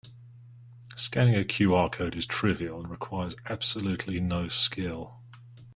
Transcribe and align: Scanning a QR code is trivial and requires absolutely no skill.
Scanning 0.95 1.35
a 1.35 1.43
QR 1.43 1.91
code 1.91 2.15
is 2.15 2.25
trivial 2.25 2.79
and 2.79 2.89
requires 2.89 3.35
absolutely 3.47 4.19
no 4.19 4.47
skill. 4.47 5.19